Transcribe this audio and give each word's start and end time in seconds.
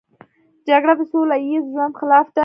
جګړه 0.67 0.93
د 0.99 1.01
سوله 1.11 1.37
ییز 1.47 1.63
ژوند 1.73 1.93
خلاف 1.99 2.27
ده 2.35 2.39